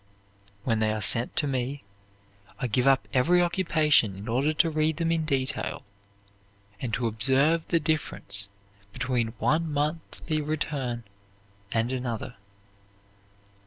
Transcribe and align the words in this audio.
"When 0.63 0.79
they 0.79 0.91
are 0.91 0.99
sent 0.99 1.35
to 1.35 1.45
me, 1.47 1.83
I 2.57 2.65
give 2.65 2.87
up 2.87 3.07
every 3.13 3.39
occupation 3.39 4.17
in 4.17 4.27
order 4.27 4.51
to 4.51 4.71
read 4.71 4.97
them 4.97 5.11
in 5.11 5.25
detail, 5.25 5.85
and 6.79 6.91
to 6.95 7.05
observe 7.05 7.67
the 7.67 7.79
difference 7.79 8.49
between 8.93 9.27
one 9.37 9.71
monthly 9.71 10.41
return 10.41 11.03
and 11.71 11.91
another. 11.91 12.35